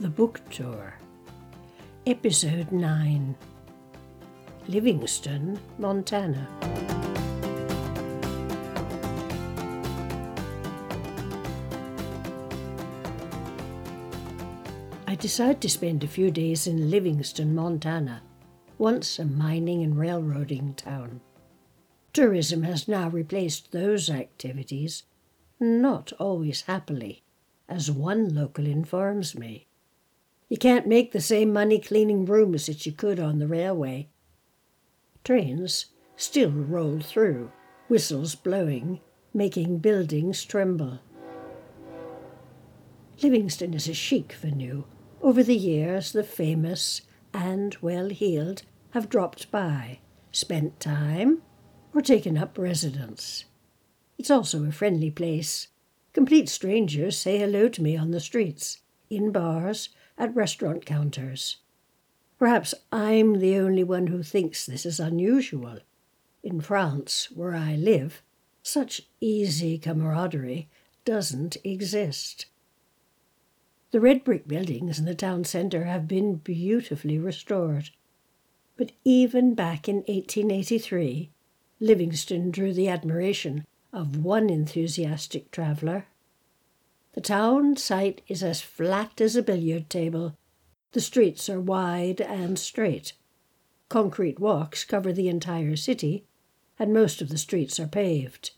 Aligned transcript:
The 0.00 0.08
Book 0.08 0.40
Tour, 0.48 0.94
Episode 2.06 2.70
9 2.70 3.34
Livingston, 4.68 5.58
Montana. 5.76 6.46
I 15.08 15.16
decide 15.16 15.60
to 15.62 15.68
spend 15.68 16.04
a 16.04 16.06
few 16.06 16.30
days 16.30 16.68
in 16.68 16.92
Livingston, 16.92 17.52
Montana, 17.56 18.22
once 18.78 19.18
a 19.18 19.24
mining 19.24 19.82
and 19.82 19.98
railroading 19.98 20.74
town. 20.74 21.20
Tourism 22.12 22.62
has 22.62 22.86
now 22.86 23.08
replaced 23.08 23.72
those 23.72 24.08
activities, 24.08 25.02
not 25.58 26.12
always 26.20 26.62
happily, 26.62 27.24
as 27.68 27.90
one 27.90 28.32
local 28.32 28.64
informs 28.64 29.36
me. 29.36 29.67
You 30.48 30.56
can't 30.56 30.86
make 30.86 31.12
the 31.12 31.20
same 31.20 31.52
money 31.52 31.78
cleaning 31.78 32.24
rooms 32.24 32.66
that 32.66 32.86
you 32.86 32.92
could 32.92 33.20
on 33.20 33.38
the 33.38 33.46
railway. 33.46 34.08
Trains 35.22 35.86
still 36.16 36.50
roll 36.50 37.00
through, 37.00 37.52
whistles 37.88 38.34
blowing, 38.34 39.00
making 39.34 39.78
buildings 39.78 40.44
tremble. 40.44 41.00
Livingston 43.22 43.74
is 43.74 43.88
a 43.88 43.94
chic 43.94 44.32
venue. 44.32 44.84
Over 45.20 45.42
the 45.42 45.56
years, 45.56 46.12
the 46.12 46.24
famous 46.24 47.02
and 47.34 47.76
well 47.82 48.08
heeled 48.08 48.62
have 48.90 49.08
dropped 49.08 49.50
by, 49.50 49.98
spent 50.32 50.80
time, 50.80 51.42
or 51.94 52.00
taken 52.00 52.38
up 52.38 52.56
residence. 52.56 53.44
It's 54.18 54.30
also 54.30 54.64
a 54.64 54.72
friendly 54.72 55.10
place. 55.10 55.68
Complete 56.12 56.48
strangers 56.48 57.18
say 57.18 57.38
hello 57.38 57.68
to 57.68 57.82
me 57.82 57.96
on 57.96 58.12
the 58.12 58.20
streets, 58.20 58.78
in 59.10 59.30
bars, 59.32 59.88
at 60.16 60.34
restaurant 60.34 60.84
counters. 60.84 61.58
Perhaps 62.38 62.74
I'm 62.92 63.40
the 63.40 63.56
only 63.56 63.84
one 63.84 64.08
who 64.08 64.22
thinks 64.22 64.64
this 64.64 64.86
is 64.86 65.00
unusual. 65.00 65.78
In 66.42 66.60
France, 66.60 67.30
where 67.32 67.54
I 67.54 67.74
live, 67.74 68.22
such 68.62 69.02
easy 69.20 69.78
camaraderie 69.78 70.68
doesn't 71.04 71.56
exist. 71.64 72.46
The 73.90 74.00
red 74.00 74.22
brick 74.22 74.46
buildings 74.46 74.98
in 74.98 75.06
the 75.06 75.14
town 75.14 75.44
centre 75.44 75.84
have 75.84 76.06
been 76.06 76.36
beautifully 76.36 77.18
restored. 77.18 77.90
But 78.76 78.92
even 79.04 79.54
back 79.54 79.88
in 79.88 79.96
1883, 80.06 81.30
Livingston 81.80 82.50
drew 82.50 82.72
the 82.72 82.88
admiration 82.88 83.66
of 83.92 84.22
one 84.22 84.50
enthusiastic 84.50 85.50
traveller. 85.50 86.06
The 87.18 87.22
town 87.22 87.76
site 87.76 88.22
is 88.28 88.44
as 88.44 88.60
flat 88.60 89.20
as 89.20 89.34
a 89.34 89.42
billiard 89.42 89.90
table. 89.90 90.36
The 90.92 91.00
streets 91.00 91.50
are 91.50 91.60
wide 91.60 92.20
and 92.20 92.56
straight. 92.56 93.12
Concrete 93.88 94.38
walks 94.38 94.84
cover 94.84 95.12
the 95.12 95.26
entire 95.26 95.74
city, 95.74 96.28
and 96.78 96.92
most 96.92 97.20
of 97.20 97.28
the 97.28 97.36
streets 97.36 97.80
are 97.80 97.88
paved. 97.88 98.52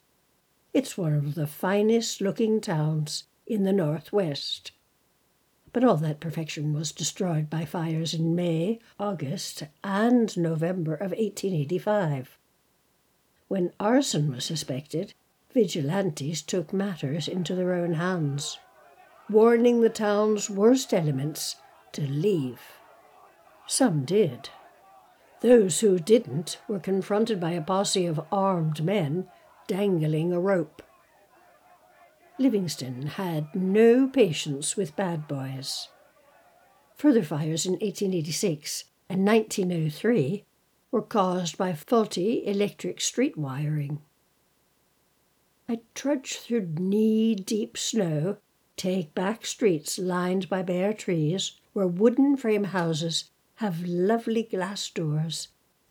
It's 0.74 0.98
one 0.98 1.14
of 1.14 1.36
the 1.36 1.46
finest 1.46 2.20
looking 2.20 2.60
towns 2.60 3.24
in 3.46 3.64
the 3.64 3.72
Northwest. 3.72 4.72
But 5.72 5.82
all 5.82 5.96
that 5.96 6.20
perfection 6.20 6.74
was 6.74 6.92
destroyed 6.92 7.48
by 7.48 7.64
fires 7.64 8.12
in 8.12 8.34
May, 8.34 8.78
August, 8.98 9.62
and 9.82 10.36
November 10.36 10.92
of 10.92 11.12
1885. 11.12 12.36
When 13.48 13.72
arson 13.80 14.30
was 14.30 14.44
suspected, 14.44 15.14
vigilantes 15.52 16.42
took 16.42 16.72
matters 16.72 17.28
into 17.28 17.54
their 17.54 17.72
own 17.72 17.94
hands, 17.94 18.58
warning 19.28 19.80
the 19.80 19.88
town's 19.88 20.48
worst 20.48 20.94
elements 20.94 21.56
to 21.92 22.02
leave. 22.02 22.60
Some 23.66 24.04
did. 24.04 24.50
Those 25.40 25.80
who 25.80 25.98
didn't 25.98 26.58
were 26.68 26.80
confronted 26.80 27.40
by 27.40 27.52
a 27.52 27.62
posse 27.62 28.06
of 28.06 28.20
armed 28.30 28.84
men 28.84 29.28
dangling 29.66 30.32
a 30.32 30.40
rope. 30.40 30.82
Livingston 32.38 33.06
had 33.06 33.54
no 33.54 34.08
patience 34.08 34.76
with 34.76 34.96
bad 34.96 35.28
boys. 35.28 35.88
Further 36.96 37.22
fires 37.22 37.64
in 37.66 37.72
1886 37.72 38.84
and 39.08 39.26
1903 39.26 40.44
were 40.90 41.02
caused 41.02 41.56
by 41.56 41.72
faulty 41.72 42.44
electric 42.46 43.00
street 43.00 43.36
wiring. 43.36 44.00
I 45.70 45.78
trudge 45.94 46.38
through 46.38 46.74
knee 46.80 47.36
deep 47.36 47.78
snow, 47.78 48.38
take 48.76 49.14
back 49.14 49.46
streets 49.46 50.00
lined 50.00 50.48
by 50.48 50.62
bare 50.62 50.92
trees, 50.92 51.52
where 51.74 51.86
wooden 51.86 52.36
frame 52.36 52.64
houses 52.64 53.30
have 53.54 53.84
lovely 53.84 54.42
glass 54.42 54.90
doors, 54.90 55.46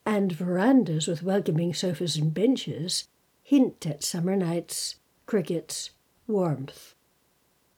and 0.06 0.34
verandas 0.34 1.08
with 1.08 1.24
welcoming 1.24 1.74
sofas 1.74 2.18
and 2.18 2.34
benches 2.34 3.08
hint 3.42 3.88
at 3.88 4.04
summer 4.04 4.36
nights, 4.36 4.98
crickets, 5.26 5.92
warmth. 6.28 6.94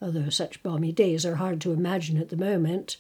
Although 0.02 0.30
such 0.30 0.64
balmy 0.64 0.92
days 0.92 1.24
are 1.24 1.36
hard 1.36 1.62
to 1.62 1.72
imagine 1.72 2.18
at 2.18 2.30
the 2.30 2.36
moment. 2.36 2.98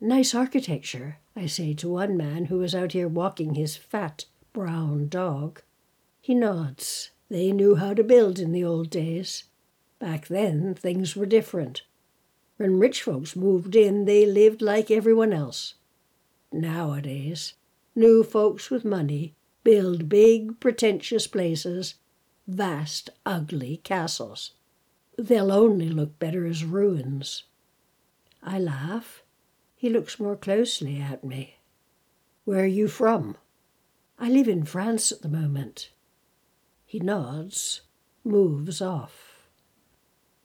Nice 0.00 0.34
architecture, 0.34 1.18
I 1.36 1.44
say 1.44 1.74
to 1.74 1.90
one 1.90 2.16
man 2.16 2.46
who 2.46 2.62
is 2.62 2.74
out 2.74 2.92
here 2.92 3.08
walking 3.08 3.56
his 3.56 3.76
fat 3.76 4.24
brown 4.54 5.08
dog. 5.08 5.60
He 6.22 6.34
nods 6.34 7.10
they 7.28 7.52
knew 7.52 7.76
how 7.76 7.94
to 7.94 8.04
build 8.04 8.38
in 8.38 8.52
the 8.52 8.64
old 8.64 8.90
days. 8.90 9.44
Back 9.98 10.28
then, 10.28 10.74
things 10.74 11.16
were 11.16 11.26
different. 11.26 11.82
When 12.56 12.78
rich 12.78 13.02
folks 13.02 13.34
moved 13.34 13.74
in, 13.74 14.04
they 14.04 14.26
lived 14.26 14.62
like 14.62 14.90
everyone 14.90 15.32
else. 15.32 15.74
Nowadays, 16.52 17.54
new 17.94 18.22
folks 18.22 18.70
with 18.70 18.84
money 18.84 19.34
build 19.64 20.08
big, 20.08 20.60
pretentious 20.60 21.26
places, 21.26 21.94
vast, 22.46 23.10
ugly 23.24 23.78
castles. 23.78 24.52
They'll 25.16 25.50
only 25.50 25.88
look 25.88 26.18
better 26.18 26.46
as 26.46 26.64
ruins. 26.64 27.44
I 28.42 28.58
laugh. 28.58 29.22
He 29.74 29.88
looks 29.88 30.20
more 30.20 30.36
closely 30.36 31.00
at 31.00 31.24
me. 31.24 31.60
Where 32.44 32.64
are 32.64 32.66
you 32.66 32.88
from? 32.88 33.36
I 34.18 34.28
live 34.28 34.48
in 34.48 34.64
France 34.64 35.10
at 35.10 35.22
the 35.22 35.28
moment. 35.28 35.90
He 36.94 37.00
nods, 37.00 37.80
moves 38.22 38.80
off. 38.80 39.48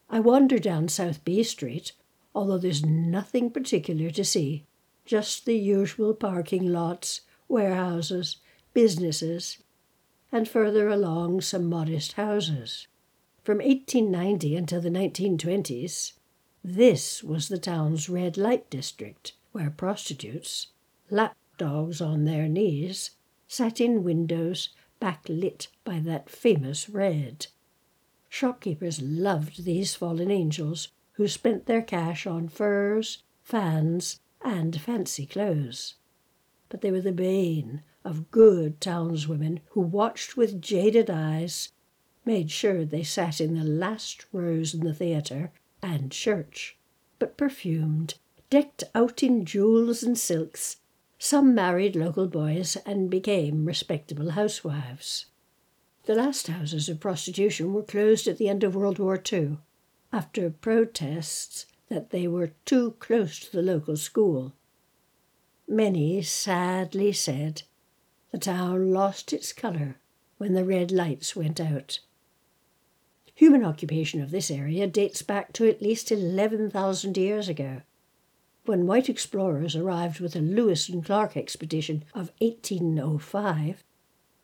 I 0.09 0.19
wander 0.19 0.57
down 0.57 0.87
South 0.87 1.23
B 1.23 1.43
Street, 1.43 1.91
although 2.33 2.57
there's 2.57 2.83
nothing 2.83 3.51
particular 3.51 4.09
to 4.09 4.25
see, 4.25 4.65
just 5.05 5.45
the 5.45 5.55
usual 5.55 6.15
parking 6.15 6.71
lots, 6.71 7.21
warehouses, 7.47 8.37
businesses, 8.73 9.59
and 10.31 10.49
further 10.49 10.89
along 10.89 11.41
some 11.41 11.67
modest 11.67 12.13
houses. 12.13 12.87
From 13.43 13.59
1890 13.59 14.55
until 14.55 14.81
the 14.81 14.89
1920s, 14.89 16.13
this 16.63 17.23
was 17.23 17.49
the 17.49 17.59
town's 17.59 18.09
red 18.09 18.37
light 18.37 18.71
district, 18.71 19.33
where 19.51 19.69
prostitutes, 19.69 20.69
lap 21.11 21.37
dogs 21.59 22.01
on 22.01 22.25
their 22.25 22.47
knees, 22.47 23.11
sat 23.47 23.79
in 23.79 24.03
windows 24.03 24.69
backlit 24.99 25.67
by 25.83 25.99
that 25.99 26.29
famous 26.29 26.89
red. 26.89 27.47
Shopkeepers 28.29 29.01
loved 29.01 29.65
these 29.65 29.95
fallen 29.95 30.29
angels 30.29 30.89
who 31.13 31.27
spent 31.27 31.65
their 31.65 31.81
cash 31.81 32.27
on 32.27 32.47
furs, 32.47 33.23
fans, 33.41 34.19
and 34.41 34.79
fancy 34.79 35.25
clothes. 35.25 35.95
But 36.69 36.81
they 36.81 36.91
were 36.91 37.01
the 37.01 37.11
bane 37.11 37.81
of 38.05 38.31
good 38.31 38.79
townswomen 38.79 39.59
who 39.71 39.81
watched 39.81 40.37
with 40.37 40.61
jaded 40.61 41.09
eyes, 41.09 41.71
made 42.23 42.51
sure 42.51 42.85
they 42.85 43.03
sat 43.03 43.41
in 43.41 43.55
the 43.55 43.63
last 43.63 44.25
rows 44.31 44.73
in 44.73 44.81
the 44.81 44.93
theatre 44.93 45.51
and 45.81 46.11
church, 46.11 46.77
but 47.17 47.37
perfumed, 47.37 48.15
decked 48.49 48.83
out 48.93 49.23
in 49.23 49.45
jewels 49.45 50.03
and 50.03 50.17
silks, 50.17 50.77
some 51.21 51.53
married 51.53 51.97
local 51.97 52.27
boys 52.27 52.77
and 52.85 53.09
became 53.09 53.65
respectable 53.65 54.31
housewives. 54.31 55.25
The 56.05 56.15
last 56.15 56.47
houses 56.47 56.87
of 56.87 57.01
prostitution 57.01 57.73
were 57.73 57.83
closed 57.83 58.25
at 58.25 58.37
the 58.37 58.47
end 58.47 58.63
of 58.63 58.73
World 58.73 58.99
War 58.99 59.21
II 59.31 59.57
after 60.13 60.49
protests 60.49 61.65
that 61.89 62.11
they 62.11 62.25
were 62.25 62.53
too 62.63 62.95
close 62.99 63.37
to 63.39 63.51
the 63.51 63.61
local 63.61 63.97
school. 63.97 64.53
Many 65.67 66.21
sadly 66.21 67.11
said 67.11 67.63
the 68.31 68.37
town 68.37 68.93
lost 68.93 69.33
its 69.33 69.51
colour 69.51 69.97
when 70.37 70.53
the 70.53 70.65
red 70.65 70.89
lights 70.89 71.35
went 71.35 71.59
out. 71.59 71.99
Human 73.35 73.65
occupation 73.65 74.21
of 74.21 74.31
this 74.31 74.49
area 74.49 74.87
dates 74.87 75.21
back 75.21 75.51
to 75.53 75.67
at 75.67 75.81
least 75.81 76.11
11,000 76.11 77.17
years 77.17 77.49
ago 77.49 77.81
when 78.69 78.85
white 78.85 79.09
explorers 79.09 79.75
arrived 79.75 80.19
with 80.19 80.33
the 80.33 80.41
Lewis 80.41 80.89
and 80.89 81.03
Clark 81.03 81.35
expedition 81.35 82.05
of 82.13 82.31
1805, 82.37 83.83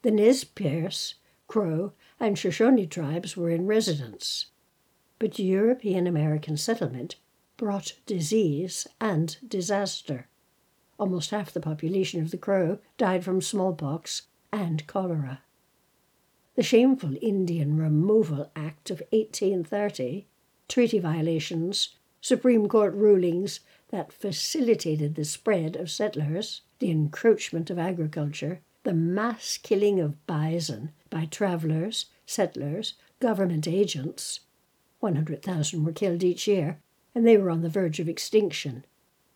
the 0.01 0.09
Nez 0.09 0.43
Perce, 0.43 1.13
Crow, 1.45 1.93
and 2.19 2.35
Shoshone 2.35 2.87
tribes 2.87 3.37
were 3.37 3.51
in 3.51 3.67
residence. 3.67 4.47
But 5.19 5.37
European 5.37 6.07
American 6.07 6.57
settlement 6.57 7.17
brought 7.55 7.99
disease 8.07 8.87
and 8.99 9.37
disaster. 9.47 10.27
Almost 10.97 11.29
half 11.29 11.51
the 11.51 11.59
population 11.59 12.19
of 12.19 12.31
the 12.31 12.37
Crow 12.37 12.79
died 12.97 13.23
from 13.23 13.41
smallpox 13.41 14.23
and 14.51 14.87
cholera. 14.87 15.43
The 16.55 16.63
shameful 16.63 17.15
Indian 17.21 17.77
Removal 17.77 18.49
Act 18.55 18.89
of 18.89 19.03
1830, 19.11 20.25
treaty 20.67 20.97
violations, 20.97 21.89
Supreme 22.21 22.67
Court 22.67 22.95
rulings 22.95 23.59
that 23.89 24.11
facilitated 24.11 25.15
the 25.15 25.25
spread 25.25 25.75
of 25.75 25.91
settlers, 25.91 26.61
the 26.79 26.91
encroachment 26.91 27.69
of 27.69 27.79
agriculture, 27.79 28.61
the 28.83 28.93
mass 28.93 29.57
killing 29.57 29.99
of 29.99 30.25
bison 30.27 30.91
by 31.09 31.25
travelers, 31.25 32.05
settlers, 32.25 32.95
government 33.19 33.67
agents. 33.67 34.41
100,000 34.99 35.83
were 35.83 35.91
killed 35.91 36.23
each 36.23 36.47
year, 36.47 36.79
and 37.13 37.25
they 37.25 37.37
were 37.37 37.49
on 37.49 37.61
the 37.61 37.69
verge 37.69 37.99
of 37.99 38.09
extinction. 38.09 38.85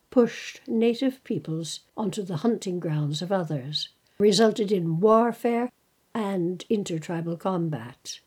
Pushed 0.09 0.61
native 0.67 1.23
peoples 1.23 1.81
onto 1.95 2.23
the 2.23 2.37
hunting 2.37 2.79
grounds 2.79 3.21
of 3.21 3.31
others, 3.31 3.89
resulted 4.17 4.71
in 4.71 4.99
warfare 4.99 5.69
and 6.13 6.65
intertribal 6.69 7.37
combat. 7.37 8.19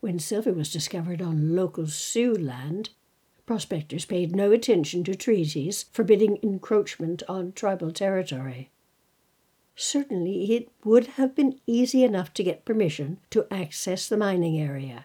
When 0.00 0.18
silver 0.18 0.52
was 0.52 0.72
discovered 0.72 1.22
on 1.22 1.54
local 1.54 1.86
Sioux 1.86 2.34
land, 2.34 2.90
prospectors 3.52 4.06
paid 4.06 4.34
no 4.34 4.50
attention 4.50 5.04
to 5.04 5.14
treaties 5.14 5.84
forbidding 5.92 6.38
encroachment 6.42 7.22
on 7.28 7.52
tribal 7.52 7.92
territory. 7.92 8.70
Certainly, 9.76 10.54
it 10.54 10.70
would 10.84 11.06
have 11.18 11.34
been 11.34 11.60
easy 11.66 12.02
enough 12.02 12.32
to 12.32 12.42
get 12.42 12.64
permission 12.64 13.20
to 13.28 13.46
access 13.50 14.08
the 14.08 14.16
mining 14.16 14.58
area, 14.58 15.04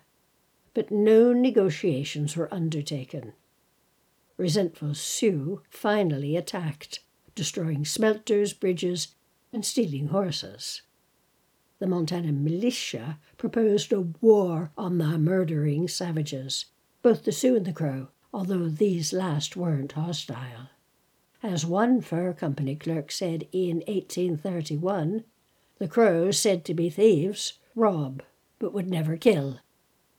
but 0.74 0.90
no 0.90 1.34
negotiations 1.34 2.38
were 2.38 2.48
undertaken. 2.54 3.34
Resentful 4.38 4.94
Sioux 4.94 5.62
finally 5.70 6.38
attacked, 6.38 7.02
destroying 7.36 7.84
smelters, 7.84 8.54
bridges, 8.54 9.10
and 9.52 9.66
stealing 9.66 10.08
horses. 10.08 10.84
The 11.80 11.88
Montana 11.88 12.32
militia 12.32 13.20
proposed 13.36 13.92
a 13.92 14.00
war 14.00 14.72
on 14.78 15.00
the 15.00 15.18
murdering 15.18 15.90
savages, 15.90 16.68
both 17.02 17.26
the 17.26 17.34
Sioux 17.34 17.58
and 17.58 17.66
the 17.66 17.74
Crow, 17.74 18.08
although 18.34 18.68
these 18.68 19.14
last 19.14 19.56
weren't 19.56 19.94
hostile. 19.94 20.70
As 21.44 21.66
one 21.66 22.02
fur 22.02 22.34
company 22.34 22.76
clerk 22.76 23.12
said 23.12 23.48
in 23.52 23.78
1831, 23.88 25.24
the 25.78 25.88
Crows, 25.88 26.40
said 26.40 26.66
to 26.66 26.74
be 26.74 26.90
thieves, 26.90 27.54
rob, 27.76 28.24
but 28.60 28.74
would 28.74 28.90
never 28.90 29.16
kill. 29.18 29.60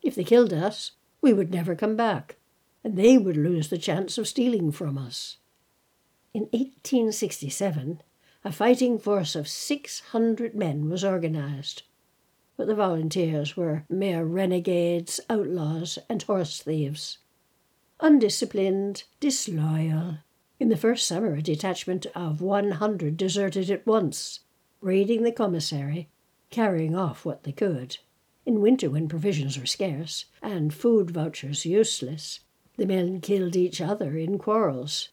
If 0.03 0.15
they 0.15 0.25
killed 0.25 0.53
us, 0.53 0.93
we 1.21 1.33
would 1.33 1.51
never 1.51 1.75
come 1.75 1.97
back, 1.97 2.37
and 2.85 2.97
they 2.97 3.19
would 3.19 3.37
lose 3.37 3.69
the 3.69 3.79
chance 3.79 4.17
of 4.17 4.29
stealing 4.29 4.71
from 4.71 4.97
us. 4.97 5.39
In 6.33 6.43
1867, 6.53 8.03
a 8.45 8.53
fighting 8.53 8.99
force 8.99 9.35
of 9.35 9.49
600 9.49 10.55
men 10.55 10.89
was 10.89 11.03
organized, 11.03 11.83
but 12.57 12.69
the 12.69 12.75
volunteers 12.75 13.57
were 13.57 13.85
mere 13.89 14.25
renegades, 14.25 15.19
outlaws, 15.29 15.99
and 16.09 16.23
horse 16.23 16.63
thieves. 16.63 17.19
Undisciplined, 18.01 19.03
disloyal, 19.19 20.19
in 20.61 20.69
the 20.69 20.77
first 20.77 21.07
summer, 21.07 21.35
a 21.35 21.43
detachment 21.43 22.07
of 22.15 22.41
100 22.41 23.17
deserted 23.17 23.71
at 23.71 23.87
once, 23.87 24.41
raiding 24.81 25.25
the 25.25 25.33
commissary, 25.33 26.09
carrying 26.51 26.95
off 26.95 27.25
what 27.25 27.43
they 27.43 27.51
could. 27.51 27.99
In 28.47 28.61
winter, 28.61 28.89
when 28.89 29.09
provisions 29.09 29.59
were 29.59 29.67
scarce 29.67 30.27
and 30.41 30.73
food 30.73 31.11
vouchers 31.11 31.67
useless, 31.67 32.41
the 32.77 32.87
men 32.87 33.21
killed 33.21 33.57
each 33.57 33.81
other 33.81 34.17
in 34.17 34.39
quarrels, 34.39 35.09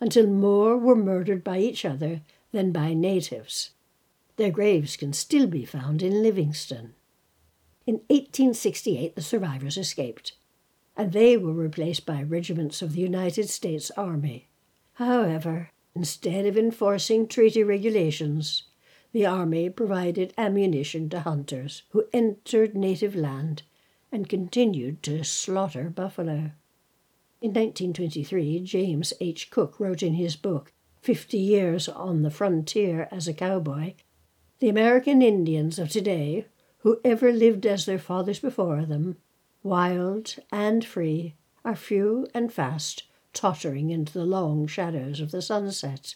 until 0.00 0.26
more 0.26 0.78
were 0.78 0.96
murdered 0.96 1.44
by 1.44 1.58
each 1.58 1.84
other 1.84 2.22
than 2.52 2.72
by 2.72 2.94
natives. 2.94 3.70
Their 4.36 4.50
graves 4.50 4.96
can 4.96 5.12
still 5.12 5.46
be 5.46 5.66
found 5.66 6.02
in 6.02 6.22
Livingston. 6.22 6.94
In 7.86 7.96
1868, 8.08 9.14
the 9.14 9.22
survivors 9.22 9.76
escaped, 9.76 10.32
and 10.96 11.12
they 11.12 11.36
were 11.36 11.52
replaced 11.52 12.04
by 12.04 12.22
regiments 12.22 12.82
of 12.82 12.92
the 12.92 13.00
United 13.00 13.48
States 13.48 13.90
Army. 13.96 14.48
However, 14.94 15.70
instead 15.94 16.46
of 16.46 16.56
enforcing 16.56 17.26
treaty 17.26 17.62
regulations, 17.62 18.64
the 19.12 19.26
army 19.26 19.68
provided 19.70 20.34
ammunition 20.38 21.08
to 21.10 21.20
hunters 21.20 21.82
who 21.90 22.04
entered 22.12 22.76
native 22.76 23.14
land 23.14 23.62
and 24.12 24.28
continued 24.28 25.02
to 25.02 25.24
slaughter 25.24 25.90
buffalo. 25.90 26.52
In 27.42 27.52
1923, 27.54 28.60
James 28.60 29.12
H. 29.20 29.50
Cook 29.50 29.80
wrote 29.80 30.02
in 30.02 30.14
his 30.14 30.36
book, 30.36 30.72
Fifty 31.00 31.38
Years 31.38 31.88
on 31.88 32.22
the 32.22 32.30
Frontier 32.30 33.08
as 33.10 33.26
a 33.26 33.32
Cowboy, 33.32 33.94
the 34.58 34.68
American 34.68 35.22
Indians 35.22 35.78
of 35.78 35.88
today, 35.88 36.46
who 36.78 37.00
ever 37.02 37.32
lived 37.32 37.64
as 37.64 37.86
their 37.86 37.98
fathers 37.98 38.38
before 38.38 38.84
them, 38.84 39.16
wild 39.62 40.36
and 40.50 40.84
free, 40.84 41.34
are 41.64 41.76
few 41.76 42.26
and 42.32 42.52
fast 42.52 43.04
tottering 43.32 43.90
into 43.90 44.12
the 44.12 44.24
long 44.24 44.66
shadows 44.66 45.20
of 45.20 45.30
the 45.30 45.42
sunset. 45.42 46.14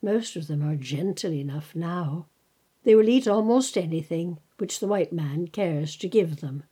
Most 0.00 0.36
of 0.36 0.46
them 0.46 0.62
are 0.62 0.76
gentle 0.76 1.32
enough 1.32 1.74
now. 1.74 2.26
They 2.84 2.94
will 2.94 3.08
eat 3.08 3.26
almost 3.26 3.76
anything 3.76 4.38
which 4.58 4.78
the 4.78 4.86
white 4.86 5.12
man 5.12 5.48
cares 5.48 5.96
to 5.96 6.08
give 6.08 6.40
them. 6.40 6.62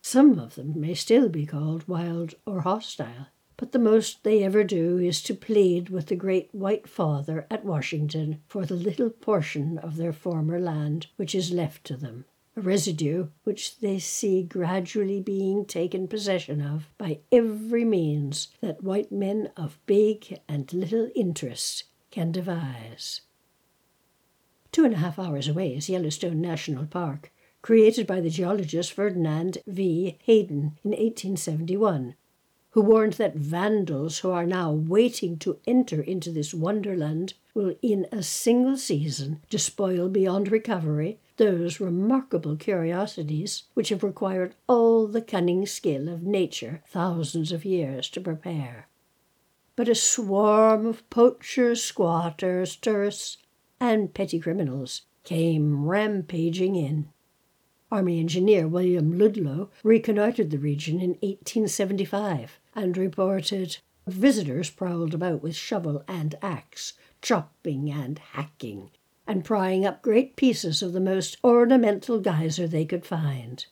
Some 0.00 0.38
of 0.38 0.54
them 0.54 0.80
may 0.80 0.94
still 0.94 1.28
be 1.28 1.46
called 1.46 1.88
wild 1.88 2.34
or 2.46 2.60
hostile, 2.60 3.26
but 3.56 3.72
the 3.72 3.78
most 3.78 4.24
they 4.24 4.42
ever 4.42 4.64
do 4.64 4.98
is 4.98 5.22
to 5.22 5.34
plead 5.34 5.88
with 5.88 6.06
the 6.06 6.16
great 6.16 6.54
white 6.54 6.88
father 6.88 7.46
at 7.50 7.64
Washington 7.64 8.40
for 8.46 8.64
the 8.64 8.74
little 8.74 9.10
portion 9.10 9.78
of 9.78 9.96
their 9.96 10.12
former 10.12 10.58
land 10.58 11.08
which 11.16 11.34
is 11.34 11.52
left 11.52 11.84
to 11.84 11.96
them 11.96 12.24
a 12.56 12.60
residue 12.60 13.28
which 13.44 13.78
they 13.78 13.98
see 13.98 14.42
gradually 14.42 15.20
being 15.20 15.64
taken 15.64 16.06
possession 16.06 16.60
of 16.60 16.86
by 16.98 17.18
every 17.30 17.84
means 17.84 18.48
that 18.60 18.82
white 18.82 19.10
men 19.10 19.50
of 19.56 19.78
big 19.86 20.38
and 20.48 20.72
little 20.72 21.10
interest 21.14 21.84
can 22.10 22.30
devise. 22.30 23.22
Two 24.70 24.84
and 24.84 24.94
a 24.94 24.98
half 24.98 25.18
hours 25.18 25.48
away 25.48 25.74
is 25.74 25.88
Yellowstone 25.88 26.40
National 26.40 26.86
Park, 26.86 27.32
created 27.62 28.06
by 28.06 28.20
the 28.20 28.30
geologist 28.30 28.92
Ferdinand 28.92 29.58
V. 29.66 30.18
Hayden 30.24 30.78
in 30.84 30.90
1871, 30.90 32.14
who 32.70 32.80
warned 32.80 33.14
that 33.14 33.36
vandals 33.36 34.18
who 34.18 34.30
are 34.30 34.46
now 34.46 34.72
waiting 34.72 35.38
to 35.38 35.58
enter 35.66 36.02
into 36.02 36.30
this 36.30 36.52
wonderland 36.52 37.34
will 37.54 37.74
in 37.82 38.06
a 38.10 38.22
single 38.22 38.76
season 38.76 39.40
despoil 39.48 40.08
beyond 40.08 40.50
recovery 40.50 41.18
those 41.36 41.80
remarkable 41.80 42.56
curiosities 42.56 43.64
which 43.74 43.88
have 43.88 44.02
required 44.02 44.54
all 44.66 45.06
the 45.06 45.22
cunning 45.22 45.66
skill 45.66 46.08
of 46.08 46.22
nature 46.22 46.82
thousands 46.88 47.52
of 47.52 47.64
years 47.64 48.08
to 48.10 48.20
prepare. 48.20 48.88
But 49.74 49.88
a 49.88 49.94
swarm 49.94 50.86
of 50.86 51.08
poachers, 51.10 51.82
squatters, 51.82 52.76
tourists, 52.76 53.38
and 53.80 54.12
petty 54.12 54.38
criminals 54.38 55.02
came 55.24 55.84
rampaging 55.84 56.76
in. 56.76 57.08
Army 57.90 58.20
engineer 58.20 58.66
William 58.66 59.18
Ludlow 59.18 59.70
reconnoitered 59.84 60.50
the 60.50 60.58
region 60.58 61.00
in 61.00 61.10
1875 61.20 62.58
and 62.74 62.96
reported 62.96 63.78
visitors 64.06 64.70
prowled 64.70 65.14
about 65.14 65.42
with 65.42 65.54
shovel 65.54 66.02
and 66.08 66.34
axe, 66.42 66.94
chopping 67.20 67.90
and 67.90 68.18
hacking, 68.18 68.90
and 69.26 69.44
prying 69.44 69.86
up 69.86 70.02
great 70.02 70.36
pieces 70.36 70.82
of 70.82 70.92
the 70.92 71.00
most 71.00 71.36
ornamental 71.44 72.18
geyser 72.20 72.66
they 72.66 72.84
could 72.84 73.04
find. 73.06 73.66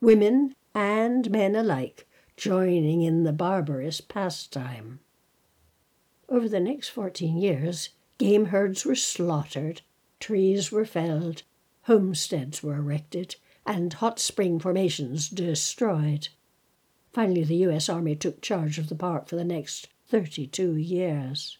Women 0.00 0.54
and 0.74 1.30
men 1.30 1.54
alike 1.56 2.06
joining 2.36 3.02
in 3.02 3.24
the 3.24 3.32
barbarous 3.32 4.00
pastime. 4.00 5.00
Over 6.28 6.48
the 6.48 6.60
next 6.60 6.88
fourteen 6.88 7.36
years, 7.36 7.90
game 8.18 8.46
herds 8.46 8.84
were 8.84 8.94
slaughtered, 8.94 9.82
trees 10.20 10.70
were 10.70 10.84
felled, 10.84 11.42
homesteads 11.82 12.62
were 12.62 12.76
erected, 12.76 13.36
and 13.66 13.92
hot 13.94 14.18
spring 14.18 14.58
formations 14.58 15.28
destroyed. 15.28 16.28
Finally, 17.12 17.44
the 17.44 17.56
U.S. 17.56 17.88
Army 17.88 18.14
took 18.14 18.40
charge 18.40 18.78
of 18.78 18.88
the 18.88 18.94
park 18.94 19.26
for 19.28 19.36
the 19.36 19.44
next 19.44 19.88
32 20.08 20.76
years. 20.76 21.58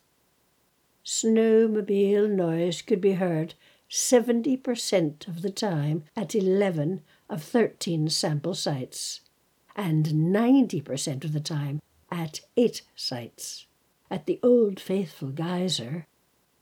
Snowmobile 1.04 2.30
noise 2.30 2.80
could 2.80 3.00
be 3.00 3.12
heard 3.12 3.54
70% 3.90 5.28
of 5.28 5.42
the 5.42 5.50
time 5.50 6.04
at 6.16 6.34
11 6.34 7.02
of 7.28 7.42
13 7.42 8.08
sample 8.08 8.54
sites, 8.54 9.20
and 9.76 10.06
90% 10.06 11.24
of 11.24 11.32
the 11.32 11.40
time 11.40 11.82
at 12.10 12.40
8 12.56 12.82
sites. 12.96 13.66
At 14.10 14.26
the 14.26 14.40
Old 14.42 14.80
Faithful 14.80 15.28
Geyser, 15.28 16.06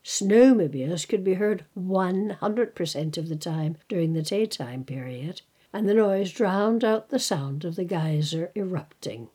snowmobiles 0.05 1.09
could 1.09 1.23
be 1.23 1.35
heard 1.35 1.65
100% 1.79 3.19
of 3.19 3.29
the 3.29 3.37
time 3.37 3.77
during 3.89 4.15
the 4.15 4.23
daytime 4.23 4.85
period, 4.85 5.43
and 5.73 5.89
the 5.89 5.95
noise 5.95 6.31
drowned 6.33 6.85
out 6.85 7.09
the 7.09 7.19
sound 7.19 7.65
of 7.65 7.77
the 7.77 7.85
geyser 7.85 8.51
erupting. 8.55 9.29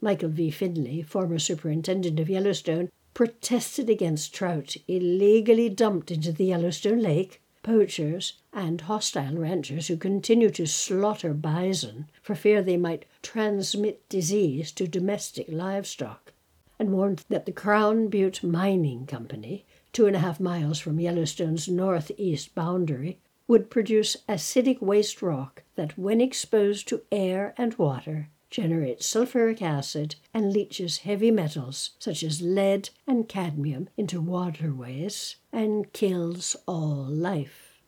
Michael 0.00 0.28
V. 0.28 0.50
Finley, 0.50 1.02
former 1.02 1.38
superintendent 1.38 2.20
of 2.20 2.30
Yellowstone, 2.30 2.90
protested 3.14 3.90
against 3.90 4.32
trout 4.32 4.76
illegally 4.86 5.68
dumped 5.68 6.10
into 6.10 6.30
the 6.30 6.44
Yellowstone 6.44 7.00
Lake, 7.00 7.42
poachers, 7.64 8.34
and 8.52 8.82
hostile 8.82 9.34
ranchers 9.34 9.88
who 9.88 9.96
continue 9.96 10.50
to 10.50 10.66
slaughter 10.66 11.34
bison 11.34 12.08
for 12.22 12.36
fear 12.36 12.62
they 12.62 12.76
might 12.76 13.06
transmit 13.22 14.08
disease 14.08 14.70
to 14.70 14.86
domestic 14.86 15.46
livestock, 15.48 16.32
and 16.78 16.92
warned 16.92 17.24
that 17.28 17.44
the 17.44 17.52
Crown 17.52 18.06
Butte 18.08 18.44
Mining 18.44 19.04
Company, 19.04 19.66
two 19.92 20.06
and 20.06 20.14
a 20.14 20.20
half 20.20 20.38
miles 20.38 20.78
from 20.78 21.00
Yellowstone's 21.00 21.68
northeast 21.68 22.54
boundary, 22.54 23.18
would 23.48 23.70
produce 23.70 24.16
acidic 24.28 24.80
waste 24.80 25.22
rock 25.22 25.62
that, 25.74 25.98
when 25.98 26.20
exposed 26.20 26.86
to 26.86 27.02
air 27.10 27.54
and 27.56 27.74
water, 27.78 28.28
generates 28.50 29.06
sulfuric 29.06 29.60
acid 29.60 30.14
and 30.32 30.52
leaches 30.52 30.98
heavy 30.98 31.30
metals 31.30 31.90
such 31.98 32.22
as 32.22 32.42
lead 32.42 32.90
and 33.06 33.28
cadmium 33.28 33.88
into 33.96 34.20
waterways 34.20 35.36
and 35.52 35.92
kills 35.92 36.54
all 36.66 37.06
life. 37.08 37.80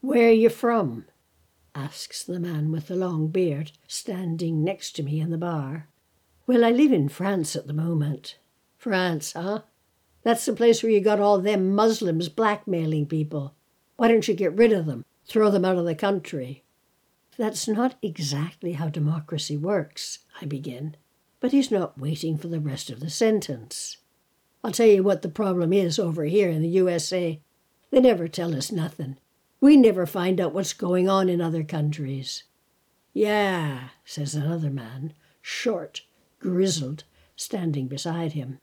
Where 0.00 0.28
are 0.28 0.32
you 0.32 0.48
from? 0.48 1.06
asks 1.74 2.24
the 2.24 2.40
man 2.40 2.72
with 2.72 2.88
the 2.88 2.96
long 2.96 3.28
beard 3.28 3.72
standing 3.86 4.64
next 4.64 4.92
to 4.92 5.02
me 5.02 5.20
in 5.20 5.30
the 5.30 5.38
bar. 5.38 5.88
Well, 6.46 6.64
I 6.64 6.70
live 6.70 6.92
in 6.92 7.08
France 7.08 7.54
at 7.54 7.66
the 7.66 7.72
moment. 7.72 8.38
France, 8.78 9.34
huh? 9.34 9.60
That's 10.22 10.44
the 10.46 10.52
place 10.52 10.82
where 10.82 10.90
you 10.90 11.00
got 11.00 11.20
all 11.20 11.38
them 11.38 11.74
Muslims 11.74 12.28
blackmailing 12.28 13.06
people. 13.06 13.54
Why 13.98 14.06
don't 14.06 14.28
you 14.28 14.34
get 14.34 14.56
rid 14.56 14.72
of 14.72 14.86
them? 14.86 15.04
Throw 15.26 15.50
them 15.50 15.64
out 15.64 15.76
of 15.76 15.84
the 15.84 15.96
country. 15.96 16.62
That's 17.36 17.66
not 17.66 17.96
exactly 18.00 18.74
how 18.74 18.88
democracy 18.88 19.56
works, 19.56 20.20
I 20.40 20.46
begin. 20.46 20.96
But 21.40 21.50
he's 21.50 21.72
not 21.72 21.98
waiting 21.98 22.38
for 22.38 22.46
the 22.46 22.60
rest 22.60 22.90
of 22.90 23.00
the 23.00 23.10
sentence. 23.10 23.96
I'll 24.62 24.70
tell 24.70 24.86
you 24.86 25.02
what 25.02 25.22
the 25.22 25.28
problem 25.28 25.72
is 25.72 25.98
over 25.98 26.24
here 26.24 26.48
in 26.48 26.62
the 26.62 26.68
USA. 26.68 27.40
They 27.90 28.00
never 28.00 28.28
tell 28.28 28.54
us 28.54 28.70
nothing. 28.70 29.18
We 29.60 29.76
never 29.76 30.06
find 30.06 30.40
out 30.40 30.54
what's 30.54 30.72
going 30.72 31.08
on 31.08 31.28
in 31.28 31.40
other 31.40 31.64
countries. 31.64 32.44
Yeah, 33.12 33.88
says 34.04 34.36
another 34.36 34.70
man, 34.70 35.12
short, 35.42 36.02
grizzled, 36.38 37.02
standing 37.34 37.88
beside 37.88 38.34
him. 38.34 38.60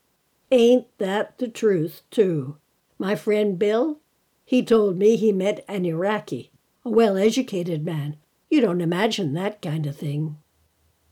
Ain't 0.50 0.88
that 0.98 1.39
the 1.39 1.50
truth, 1.50 2.04
too? 2.10 2.56
My 2.98 3.18
friend 3.18 3.60
Bill, 3.60 4.00
he 4.46 4.64
told 4.64 4.98
me 4.98 5.16
he 5.16 5.32
met 5.34 5.66
an 5.68 5.84
Iraqi, 5.84 6.52
a 6.86 6.90
well 6.90 7.18
educated 7.18 7.84
man 7.84 8.18
you 8.50 8.62
don't 8.62 8.82
imagine 8.82 9.34
that 9.34 9.62
kind 9.62 9.86
of 9.86 9.98
thing. 9.98 10.38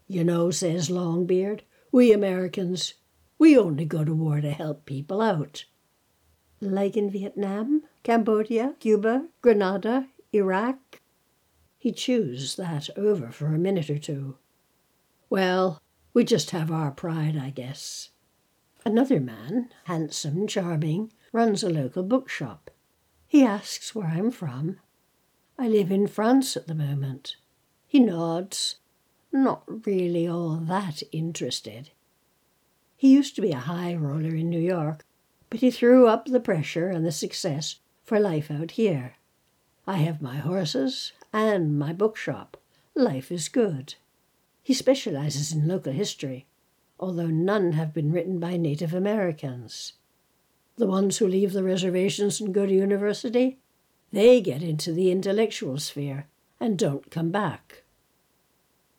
You 0.07 0.23
know, 0.23 0.51
says 0.51 0.89
Longbeard, 0.89 1.61
we 1.91 2.13
Americans, 2.13 2.93
we 3.37 3.57
only 3.57 3.85
go 3.85 4.05
to 4.05 4.13
war 4.13 4.39
to 4.39 4.51
help 4.51 4.85
people 4.85 5.21
out. 5.21 5.65
Like 6.61 6.95
in 6.95 7.09
Vietnam, 7.09 7.83
Cambodia, 8.03 8.75
Cuba, 8.79 9.27
Grenada, 9.41 10.07
Iraq? 10.31 11.01
He 11.77 11.91
chews 11.91 12.55
that 12.55 12.89
over 12.95 13.29
for 13.31 13.47
a 13.47 13.59
minute 13.59 13.89
or 13.89 13.99
two. 13.99 14.37
Well, 15.29 15.81
we 16.13 16.23
just 16.23 16.51
have 16.51 16.71
our 16.71 16.91
pride, 16.91 17.35
I 17.35 17.49
guess. 17.49 18.11
Another 18.85 19.19
man, 19.19 19.69
handsome, 19.85 20.47
charming, 20.47 21.11
runs 21.33 21.63
a 21.63 21.69
local 21.69 22.03
bookshop. 22.03 22.69
He 23.33 23.43
asks 23.43 23.95
where 23.95 24.05
I'm 24.05 24.29
from, 24.29 24.77
I 25.57 25.67
live 25.67 25.91
in 25.91 26.05
France 26.05 26.55
at 26.55 26.67
the 26.67 26.75
moment. 26.75 27.35
He 27.87 27.99
nods, 27.99 28.75
not 29.31 29.63
really 29.87 30.27
all 30.27 30.57
that 30.57 31.01
interested. 31.11 31.89
He 32.95 33.11
used 33.11 33.33
to 33.33 33.41
be 33.41 33.51
a 33.51 33.57
high 33.57 33.95
roller 33.95 34.35
in 34.35 34.51
New 34.51 34.59
York, 34.59 35.03
but 35.49 35.61
he 35.61 35.71
threw 35.71 36.05
up 36.05 36.27
the 36.27 36.39
pressure 36.39 36.89
and 36.89 37.03
the 37.03 37.11
success 37.11 37.77
for 38.03 38.19
life 38.19 38.51
out 38.51 38.69
here. 38.69 39.15
I 39.87 39.97
have 39.97 40.21
my 40.21 40.35
horses 40.35 41.11
and 41.33 41.79
my 41.79 41.91
bookshop. 41.91 42.57
Life 42.93 43.31
is 43.31 43.49
good. 43.49 43.95
He 44.61 44.75
specializes 44.75 45.51
in 45.51 45.67
local 45.67 45.93
history, 45.93 46.45
although 46.99 47.31
none 47.31 47.71
have 47.71 47.95
been 47.95 48.11
written 48.11 48.39
by 48.39 48.57
Native 48.57 48.93
Americans. 48.93 49.93
The 50.77 50.87
ones 50.87 51.17
who 51.17 51.27
leave 51.27 51.53
the 51.53 51.63
reservations 51.63 52.41
and 52.41 52.53
go 52.53 52.65
to 52.65 52.73
university 52.73 53.59
they 54.13 54.41
get 54.41 54.61
into 54.61 54.91
the 54.91 55.09
intellectual 55.09 55.79
sphere 55.79 56.27
and 56.59 56.77
don't 56.77 57.09
come 57.09 57.31
back. 57.31 57.81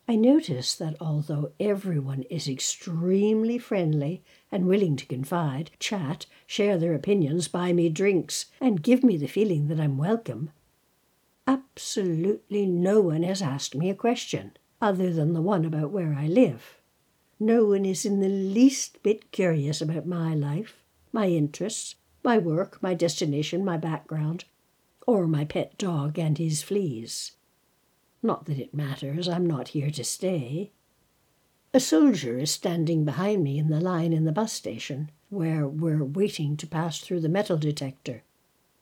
I 0.09 0.17
notice 0.17 0.75
that 0.75 0.97
although 1.01 1.53
everyone 1.61 2.25
is 2.25 2.49
extremely 2.49 3.57
friendly 3.57 4.25
and 4.51 4.67
willing 4.67 4.97
to 4.97 5.07
confide, 5.07 5.71
chat, 5.79 6.27
share 6.49 6.77
their 6.77 6.95
opinions, 6.95 7.47
buy 7.47 7.73
me 7.73 7.89
drinks, 7.89 8.47
and 8.61 8.83
give 8.83 9.05
me 9.05 9.17
the 9.17 9.29
feeling 9.29 9.69
that 9.69 9.79
I'm 9.79 9.97
welcome, 9.97 10.51
absolutely 11.47 12.67
no 12.67 13.01
one 13.01 13.23
has 13.23 13.41
asked 13.41 13.77
me 13.77 13.89
a 13.89 13.95
question 13.95 14.57
other 14.83 15.13
than 15.13 15.33
the 15.33 15.41
one 15.41 15.65
about 15.65 15.93
where 15.93 16.13
I 16.19 16.27
live. 16.27 16.81
No 17.39 17.65
one 17.67 17.85
is 17.85 18.05
in 18.05 18.19
the 18.19 18.29
least 18.29 19.01
bit 19.05 19.31
curious 19.31 19.81
about 19.81 20.07
my 20.07 20.35
life, 20.35 20.84
my 21.15 21.29
interests, 21.29 21.95
my 22.25 22.37
work, 22.37 22.83
my 22.83 22.93
destination, 22.93 23.65
my 23.65 23.77
background, 23.77 24.45
or 25.07 25.29
my 25.29 25.45
pet 25.45 25.79
dog 25.79 26.19
and 26.19 26.39
his 26.39 26.61
fleas. 26.61 27.33
Not 28.21 28.47
that 28.47 28.59
it 28.59 28.75
matters, 28.75 29.29
I'm 29.29 29.47
not 29.47 29.69
here 29.69 29.93
to 29.93 30.03
stay. 30.03 30.73
A 31.73 31.79
soldier 31.79 32.39
is 32.39 32.51
standing 32.51 33.05
behind 33.05 33.45
me 33.45 33.59
in 33.59 33.69
the 33.69 33.81
line 33.81 34.13
in 34.13 34.25
the 34.25 34.33
bus 34.33 34.53
station, 34.53 35.13
where 35.31 35.69
we're 35.69 36.05
waiting 36.05 36.57
to 36.57 36.67
pass 36.67 36.99
through 36.99 37.21
the 37.21 37.29
metal 37.29 37.59
detector, 37.59 38.25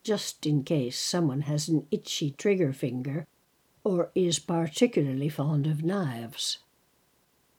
just 0.03 0.47
in 0.47 0.65
case 0.65 0.99
someone 0.99 1.43
has 1.43 1.69
an 1.69 1.87
itchy 1.91 2.31
trigger 2.31 2.73
finger 2.73 3.27
or 3.85 4.11
is 4.15 4.39
particularly 4.39 5.29
fond 5.29 5.67
of 5.67 5.85
knives. 5.85 6.59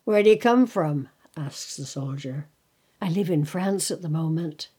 Where 0.03 0.23
do 0.23 0.31
you 0.31 0.37
come 0.39 0.65
from? 0.65 1.09
asks 1.37 1.77
the 1.77 1.85
soldier. 1.85 2.47
I 3.03 3.09
live 3.09 3.29
in 3.29 3.43
France 3.43 3.91
at 3.91 4.01
the 4.01 4.07
moment. 4.07 4.69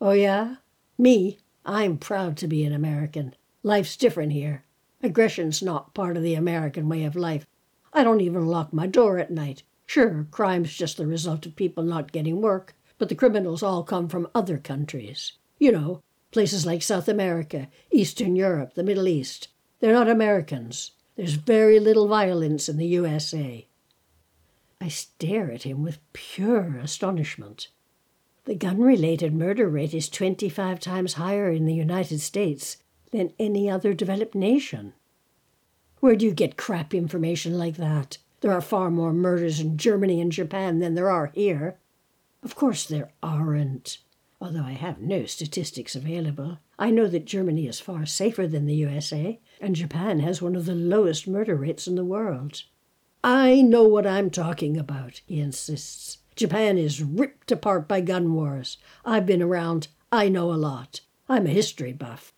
Oh, 0.00 0.10
yeah? 0.10 0.56
Me? 0.98 1.38
I'm 1.64 1.96
proud 1.96 2.36
to 2.38 2.48
be 2.48 2.64
an 2.64 2.72
American. 2.72 3.36
Life's 3.62 3.96
different 3.96 4.32
here. 4.32 4.64
Aggression's 5.00 5.62
not 5.62 5.94
part 5.94 6.16
of 6.16 6.24
the 6.24 6.34
American 6.34 6.88
way 6.88 7.04
of 7.04 7.14
life. 7.14 7.46
I 7.92 8.02
don't 8.02 8.20
even 8.20 8.48
lock 8.48 8.72
my 8.72 8.88
door 8.88 9.18
at 9.18 9.30
night. 9.30 9.62
Sure, 9.86 10.26
crime's 10.32 10.74
just 10.74 10.96
the 10.96 11.06
result 11.06 11.46
of 11.46 11.54
people 11.54 11.84
not 11.84 12.10
getting 12.10 12.40
work, 12.40 12.74
but 12.98 13.08
the 13.08 13.14
criminals 13.14 13.62
all 13.62 13.84
come 13.84 14.08
from 14.08 14.26
other 14.34 14.58
countries. 14.58 15.34
You 15.60 15.70
know, 15.70 16.02
places 16.32 16.66
like 16.66 16.82
South 16.82 17.06
America, 17.06 17.68
Eastern 17.92 18.34
Europe, 18.34 18.74
the 18.74 18.82
Middle 18.82 19.06
East. 19.06 19.46
They're 19.78 19.92
not 19.92 20.10
Americans. 20.10 20.90
There's 21.14 21.34
very 21.34 21.78
little 21.78 22.08
violence 22.08 22.68
in 22.68 22.76
the 22.76 22.88
USA. 22.88 23.68
I 24.80 24.88
stare 24.88 25.50
at 25.50 25.64
him 25.64 25.82
with 25.82 25.98
pure 26.12 26.76
astonishment. 26.76 27.68
The 28.44 28.54
gun 28.54 28.80
related 28.80 29.34
murder 29.34 29.68
rate 29.68 29.92
is 29.92 30.08
25 30.08 30.78
times 30.80 31.14
higher 31.14 31.50
in 31.50 31.66
the 31.66 31.74
United 31.74 32.20
States 32.20 32.78
than 33.10 33.32
any 33.38 33.68
other 33.68 33.92
developed 33.92 34.34
nation. 34.34 34.94
Where 36.00 36.14
do 36.14 36.24
you 36.24 36.32
get 36.32 36.56
crap 36.56 36.94
information 36.94 37.58
like 37.58 37.76
that? 37.76 38.18
There 38.40 38.52
are 38.52 38.60
far 38.60 38.90
more 38.90 39.12
murders 39.12 39.58
in 39.58 39.76
Germany 39.76 40.20
and 40.20 40.30
Japan 40.30 40.78
than 40.78 40.94
there 40.94 41.10
are 41.10 41.32
here. 41.34 41.78
Of 42.42 42.54
course, 42.54 42.86
there 42.86 43.10
aren't. 43.22 43.98
Although 44.40 44.62
I 44.62 44.72
have 44.72 45.00
no 45.00 45.26
statistics 45.26 45.96
available, 45.96 46.58
I 46.78 46.90
know 46.92 47.08
that 47.08 47.24
Germany 47.24 47.66
is 47.66 47.80
far 47.80 48.06
safer 48.06 48.46
than 48.46 48.66
the 48.66 48.76
USA, 48.76 49.40
and 49.60 49.74
Japan 49.74 50.20
has 50.20 50.40
one 50.40 50.54
of 50.54 50.66
the 50.66 50.76
lowest 50.76 51.26
murder 51.26 51.56
rates 51.56 51.88
in 51.88 51.96
the 51.96 52.04
world. 52.04 52.62
I 53.24 53.62
know 53.62 53.82
what 53.82 54.06
I'm 54.06 54.30
talking 54.30 54.76
about, 54.76 55.20
he 55.26 55.40
insists. 55.40 56.18
Japan 56.36 56.78
is 56.78 57.02
ripped 57.02 57.50
apart 57.50 57.88
by 57.88 58.00
gun 58.00 58.32
wars. 58.32 58.78
I've 59.04 59.26
been 59.26 59.42
around. 59.42 59.88
I 60.12 60.28
know 60.28 60.52
a 60.52 60.54
lot. 60.54 61.00
I'm 61.28 61.46
a 61.46 61.50
history 61.50 61.92
buff. 61.92 62.32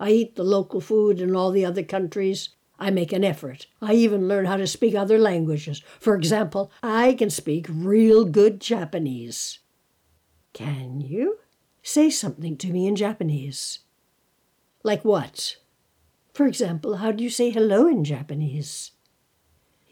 I 0.00 0.10
eat 0.10 0.34
the 0.34 0.42
local 0.42 0.80
food 0.80 1.20
in 1.20 1.36
all 1.36 1.52
the 1.52 1.64
other 1.64 1.84
countries. 1.84 2.48
I 2.80 2.90
make 2.90 3.12
an 3.12 3.22
effort. 3.22 3.68
I 3.80 3.94
even 3.94 4.26
learn 4.26 4.46
how 4.46 4.56
to 4.56 4.66
speak 4.66 4.94
other 4.94 5.18
languages. 5.18 5.82
For 6.00 6.16
example, 6.16 6.72
I 6.82 7.14
can 7.14 7.30
speak 7.30 7.66
real 7.68 8.24
good 8.24 8.60
Japanese. 8.60 9.60
Can 10.52 11.00
you? 11.00 11.38
Say 11.82 12.10
something 12.10 12.56
to 12.56 12.72
me 12.72 12.88
in 12.88 12.96
Japanese. 12.96 13.80
Like 14.82 15.04
what? 15.04 15.58
For 16.32 16.46
example, 16.46 16.96
how 16.96 17.12
do 17.12 17.22
you 17.22 17.30
say 17.30 17.50
hello 17.50 17.86
in 17.86 18.02
Japanese? 18.02 18.90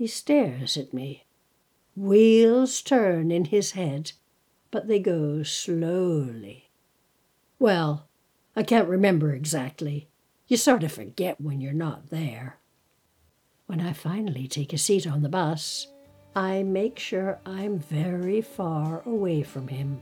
He 0.02 0.08
stares 0.08 0.76
at 0.76 0.92
me. 0.92 1.26
Wheels 1.94 2.82
turn 2.82 3.30
in 3.30 3.44
his 3.44 3.70
head, 3.70 4.10
but 4.72 4.88
they 4.88 4.98
go 4.98 5.44
slowly. 5.44 6.72
Well, 7.60 8.08
I 8.56 8.64
can't 8.64 8.88
remember 8.88 9.32
exactly. 9.32 10.08
You 10.48 10.56
sort 10.56 10.82
of 10.82 10.90
forget 10.90 11.40
when 11.40 11.60
you're 11.60 11.72
not 11.72 12.10
there. 12.10 12.58
When 13.66 13.80
I 13.80 13.92
finally 13.92 14.48
take 14.48 14.72
a 14.72 14.76
seat 14.76 15.06
on 15.06 15.22
the 15.22 15.28
bus, 15.28 15.86
I 16.34 16.64
make 16.64 16.98
sure 16.98 17.38
I'm 17.46 17.78
very 17.78 18.40
far 18.40 19.02
away 19.06 19.44
from 19.44 19.68
him. 19.68 20.00